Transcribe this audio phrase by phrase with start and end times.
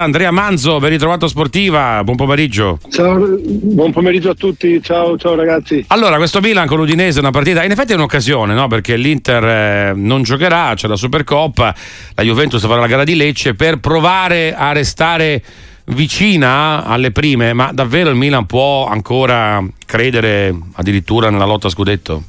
[0.00, 2.78] Andrea Manzo, ben ritrovato Sportiva, buon pomeriggio.
[2.88, 5.84] Ciao, buon pomeriggio a tutti, ciao, ciao ragazzi.
[5.88, 8.68] Allora, questo Milan con l'Udinese è una partita, in effetti è un'occasione, no?
[8.68, 11.74] perché l'Inter eh, non giocherà, c'è la Supercoppa,
[12.14, 15.42] la Juventus farà la gara di Lecce per provare a restare
[15.86, 22.22] vicina alle prime, ma davvero il Milan può ancora credere addirittura nella lotta a scudetto?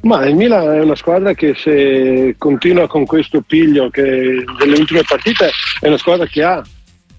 [0.00, 5.02] Ma il Milan è una squadra che se continua con questo piglio che delle ultime
[5.06, 5.50] partite
[5.80, 6.62] è una squadra che ha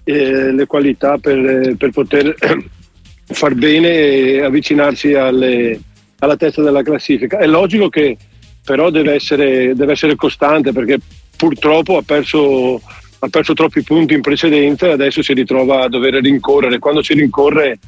[0.04, 2.34] eh, le qualità per, per poter
[3.26, 5.78] far bene e avvicinarsi alle,
[6.20, 7.38] alla testa della classifica.
[7.38, 8.16] È logico che
[8.64, 10.98] però deve essere, deve essere costante perché
[11.36, 16.14] purtroppo ha perso, ha perso troppi punti in precedenza e adesso si ritrova a dover
[16.14, 16.78] rincorrere.
[16.78, 17.78] Quando si rincorre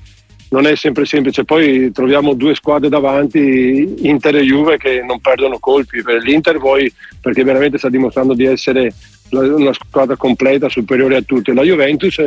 [0.52, 1.44] non è sempre semplice.
[1.44, 6.02] Poi troviamo due squadre davanti, Inter e Juve, che non perdono colpi.
[6.02, 8.92] Per l'Inter poi perché veramente sta dimostrando di essere
[9.30, 11.54] una squadra completa, superiore a tutti.
[11.54, 12.18] La Juventus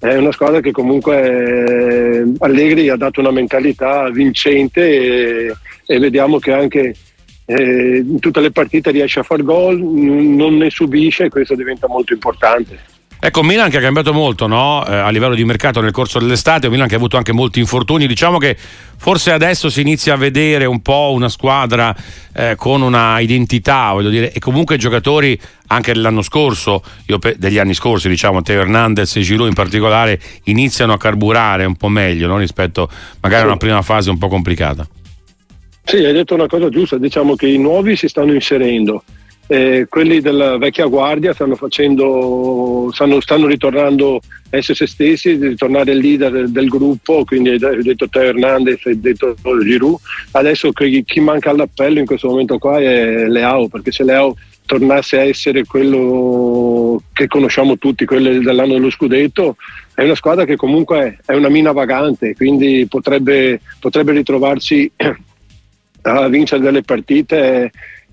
[0.00, 5.54] è una squadra che comunque Allegri ha dato una mentalità vincente e,
[5.86, 6.94] e vediamo che anche
[7.44, 11.86] eh, in tutte le partite riesce a far gol, non ne subisce e questo diventa
[11.86, 12.98] molto importante.
[13.22, 14.82] Ecco, Milan che ha cambiato molto no?
[14.86, 18.06] eh, a livello di mercato nel corso dell'estate, Milan che ha avuto anche molti infortuni,
[18.06, 18.56] diciamo che
[18.96, 21.94] forse adesso si inizia a vedere un po' una squadra
[22.32, 26.82] eh, con una identità, voglio dire, e comunque i giocatori anche dell'anno scorso,
[27.18, 31.76] pe- degli anni scorsi, diciamo, Teo Hernandez e Giroud in particolare, iniziano a carburare un
[31.76, 32.38] po' meglio no?
[32.38, 32.88] rispetto
[33.20, 34.88] magari a una prima fase un po' complicata.
[35.84, 39.04] Sì, hai detto una cosa giusta, diciamo che i nuovi si stanno inserendo
[39.50, 44.20] eh, quelli della vecchia guardia stanno, facendo, stanno, stanno ritornando
[44.50, 49.00] a essere se stessi, ritornare il leader del gruppo, quindi hai detto Teo Hernandez, hai
[49.00, 49.34] detto
[49.64, 49.98] Giroud.
[50.30, 55.24] Adesso chi manca all'appello in questo momento qua è Leao, perché se Leao tornasse a
[55.24, 59.56] essere quello che conosciamo tutti, quello dell'anno dello scudetto,
[59.96, 64.88] è una squadra che comunque è una mina vagante, quindi potrebbe, potrebbe ritrovarsi
[66.02, 67.72] a vincere delle partite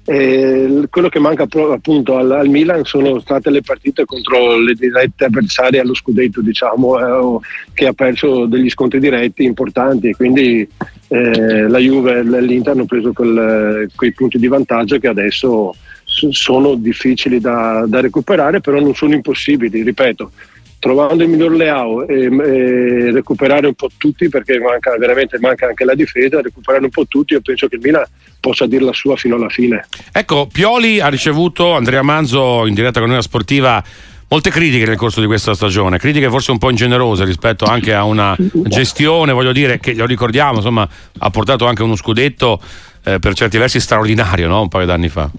[0.09, 5.25] eh, quello che manca appunto al, al, Milan sono state le partite contro le dirette
[5.25, 7.39] avversarie allo scudetto, diciamo, eh,
[7.73, 10.13] che ha perso degli scontri diretti importanti.
[10.13, 10.65] Quindi
[11.09, 15.75] eh, la Juve e l'Inter hanno preso quel, quei punti di vantaggio che adesso
[16.05, 20.31] sono difficili da, da recuperare, però non sono impossibili, ripeto
[20.79, 25.85] trovando il miglior Leao e, e, recuperare un po' tutti perché manca, veramente manca anche
[25.85, 28.05] la difesa, recuperare un po' tutti, io penso che il Milan
[28.39, 29.85] possa dire la sua fino alla fine.
[30.11, 33.83] Ecco, Pioli ha ricevuto Andrea Manzo in diretta con noi sportiva
[34.29, 38.03] molte critiche nel corso di questa stagione, critiche forse un po' ingenerose rispetto anche a
[38.03, 40.87] una gestione, voglio dire, che lo ricordiamo, insomma,
[41.19, 42.61] ha portato anche uno scudetto
[43.03, 44.61] eh, per certi versi straordinario, no?
[44.61, 45.29] un paio d'anni fa.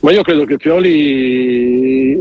[0.00, 2.16] Ma io credo che Pioli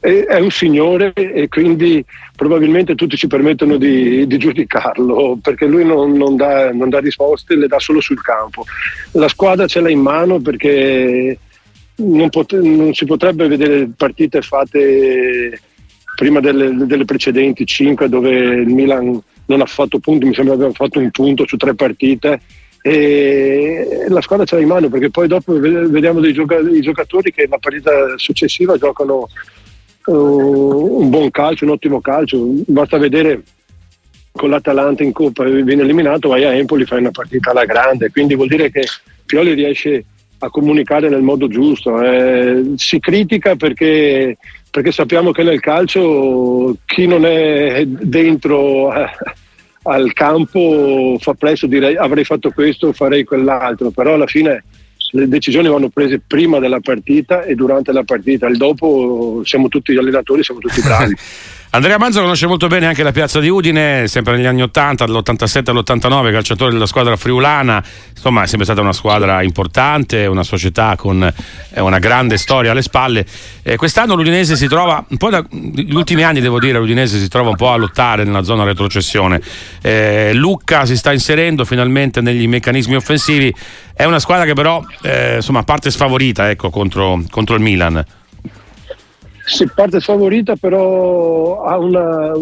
[0.00, 6.12] è un signore e quindi probabilmente tutti ci permettono di, di giudicarlo perché lui non,
[6.12, 8.64] non, dà, non, dà, risposte, le dà solo sul campo.
[9.12, 11.38] La squadra ce l'ha in mano perché
[11.96, 15.60] non, pot- non si potrebbe vedere partite fatte
[16.14, 20.72] prima delle, delle, precedenti 5 dove il Milan non ha fatto punti, mi sembra aver
[20.72, 22.40] fatto un punto su tre partite
[22.82, 27.58] e la squadra ce l'ha in mano perché poi dopo vediamo dei giocatori che la
[27.58, 29.28] partita successiva giocano
[30.06, 32.46] un buon calcio, un ottimo calcio.
[32.66, 33.42] Basta vedere
[34.32, 38.10] con l'Atalanta in Coppa viene eliminato, vai a Empoli, fai una partita alla grande.
[38.10, 38.84] Quindi vuol dire che
[39.24, 40.04] Pioli riesce
[40.38, 42.00] a comunicare nel modo giusto.
[42.00, 44.36] Eh, si critica perché,
[44.70, 49.08] perché, sappiamo che nel calcio chi non è dentro eh,
[49.84, 54.64] al campo fa presto dire avrei fatto questo, farei quell'altro, però alla fine
[55.16, 59.96] le decisioni vanno prese prima della partita e durante la partita, il dopo siamo tutti
[59.96, 61.16] allenatori, siamo tutti bravi.
[61.70, 65.70] Andrea Manzo conosce molto bene anche la piazza di Udine, sempre negli anni 80, dall'87
[65.70, 67.82] all'89, calciatore della squadra friulana,
[68.14, 72.82] insomma è sempre stata una squadra importante, una società con eh, una grande storia alle
[72.82, 73.26] spalle.
[73.62, 77.50] Eh, quest'anno l'Udinese si trova, un po' negli ultimi anni devo dire, l'Udinese si trova
[77.50, 79.40] un po' a lottare nella zona retrocessione.
[79.82, 83.54] Eh, Lucca si sta inserendo finalmente negli meccanismi offensivi,
[83.92, 88.04] è una squadra che però eh, insomma parte sfavorita ecco, contro, contro il Milan.
[89.46, 92.32] Si parte sfavorita, però ha una.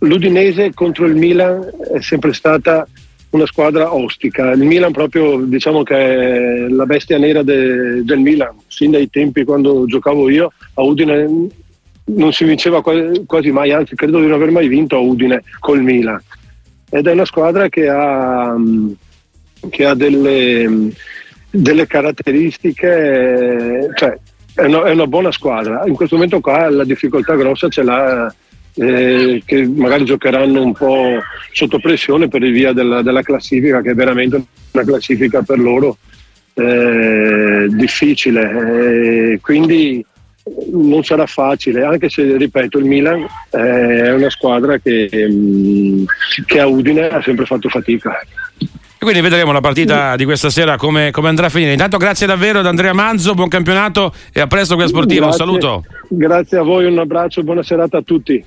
[0.00, 2.86] L'Udinese contro il Milan è sempre stata
[3.30, 4.52] una squadra ostica.
[4.52, 9.44] Il Milan proprio diciamo che è la bestia nera de, del Milan, sin dai tempi
[9.44, 11.48] quando giocavo io a Udine
[12.04, 15.82] non si vinceva quasi mai, anzi credo di non aver mai vinto a Udine col
[15.82, 16.20] Milan.
[16.90, 18.56] Ed è una squadra che ha,
[19.68, 20.90] che ha delle,
[21.50, 24.18] delle caratteristiche, cioè
[24.54, 25.82] è una, è una, buona squadra.
[25.86, 28.32] In questo momento qua la difficoltà grossa ce l'ha
[28.74, 31.18] eh, che magari giocheranno un po'
[31.52, 34.42] sotto pressione per via della, della classifica, che è veramente
[34.72, 35.98] una classifica per loro
[36.54, 39.32] eh, difficile.
[39.32, 40.04] Eh, quindi
[40.72, 46.04] non sarà facile, anche se ripeto il Milan è una squadra che, mm,
[46.46, 48.18] che a Udine ha sempre fatto fatica.
[49.02, 51.72] E quindi vedremo la partita di questa sera come, come, andrà a finire.
[51.72, 55.24] Intanto grazie davvero ad Andrea Manzo, buon campionato e a presto qui a Sportivo.
[55.24, 55.84] Grazie, un saluto.
[56.10, 58.44] Grazie a voi, un abbraccio, buona serata a tutti.